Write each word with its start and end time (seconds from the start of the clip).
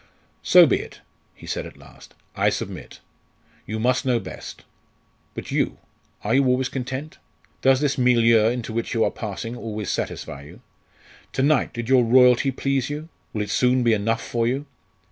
"So 0.41 0.65
be 0.65 0.77
it," 0.79 1.01
he 1.35 1.45
said 1.45 1.67
at 1.67 1.77
last. 1.77 2.15
"I 2.35 2.49
submit. 2.49 3.01
You 3.67 3.79
must 3.79 4.03
know 4.03 4.19
best. 4.19 4.63
But 5.35 5.51
you? 5.51 5.77
are 6.23 6.33
you 6.33 6.43
always 6.47 6.69
content? 6.69 7.19
Does 7.61 7.81
this 7.81 7.99
milieu 7.99 8.47
into 8.49 8.73
which 8.73 8.95
you 8.95 9.03
are 9.03 9.11
passing 9.11 9.55
always 9.55 9.91
satisfy 9.91 10.41
you? 10.41 10.61
To 11.33 11.43
night, 11.43 11.71
did 11.71 11.87
your 11.87 12.03
royalty 12.03 12.49
please 12.49 12.89
you? 12.89 13.09
will 13.31 13.43
it 13.43 13.51
soon 13.51 13.83
be 13.83 13.93
enough 13.93 14.25
for 14.25 14.47
you?" 14.47 14.65